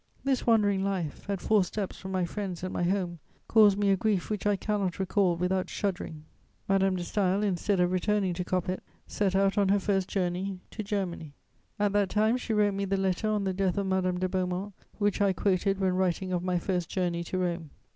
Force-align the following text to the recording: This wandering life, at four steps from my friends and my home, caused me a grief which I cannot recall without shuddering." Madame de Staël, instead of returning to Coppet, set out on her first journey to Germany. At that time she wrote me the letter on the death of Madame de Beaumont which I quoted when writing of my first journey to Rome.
This 0.23 0.47
wandering 0.47 0.83
life, 0.83 1.29
at 1.29 1.41
four 1.41 1.63
steps 1.63 1.95
from 1.99 2.11
my 2.11 2.25
friends 2.25 2.63
and 2.63 2.73
my 2.73 2.81
home, 2.81 3.19
caused 3.47 3.77
me 3.77 3.91
a 3.91 3.95
grief 3.95 4.31
which 4.31 4.47
I 4.47 4.55
cannot 4.55 4.97
recall 4.97 5.35
without 5.35 5.69
shuddering." 5.69 6.25
Madame 6.67 6.95
de 6.95 7.03
Staël, 7.03 7.43
instead 7.43 7.79
of 7.79 7.91
returning 7.91 8.33
to 8.33 8.43
Coppet, 8.43 8.81
set 9.05 9.35
out 9.35 9.59
on 9.59 9.69
her 9.69 9.77
first 9.79 10.09
journey 10.09 10.59
to 10.71 10.81
Germany. 10.81 11.35
At 11.77 11.93
that 11.93 12.09
time 12.09 12.37
she 12.37 12.51
wrote 12.51 12.73
me 12.73 12.85
the 12.85 12.97
letter 12.97 13.27
on 13.29 13.43
the 13.43 13.53
death 13.53 13.77
of 13.77 13.85
Madame 13.85 14.17
de 14.19 14.27
Beaumont 14.27 14.73
which 14.97 15.21
I 15.21 15.33
quoted 15.33 15.79
when 15.79 15.93
writing 15.93 16.33
of 16.33 16.41
my 16.43 16.57
first 16.57 16.89
journey 16.89 17.23
to 17.25 17.37
Rome. 17.37 17.69